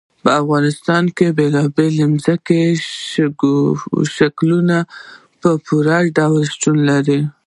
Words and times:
په 0.23 0.29
افغانستان 0.41 1.03
کې 1.17 1.35
بېلابېل 1.37 1.93
ځمکني 2.01 2.65
شکلونه 4.15 4.77
په 5.41 5.49
پوره 5.65 5.97
ډول 6.17 6.43
شتون 6.53 6.77
لري. 6.89 7.19